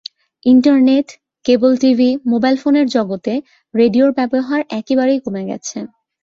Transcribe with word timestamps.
Internet, 0.45 1.07
cable 1.45 1.71
TV, 1.81 2.09
mobile 2.31 2.55
ফোনের 2.55 2.87
জগতে 2.95 3.33
রেডিওর 3.73 4.11
ব্যবহার 4.17 4.61
একেবারেই 4.79 5.19
কমে 5.25 5.43
গেছে। 5.49 5.77